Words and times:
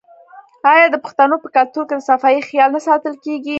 آیا 0.71 0.85
د 0.91 0.95
پښتنو 1.03 1.35
په 1.43 1.47
کلتور 1.55 1.83
کې 1.89 1.95
د 1.97 2.01
صفايي 2.09 2.41
خیال 2.49 2.69
نه 2.77 2.81
ساتل 2.87 3.13
کیږي؟ 3.25 3.49